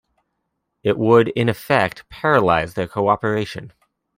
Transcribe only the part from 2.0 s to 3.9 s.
paralyse their co-operation.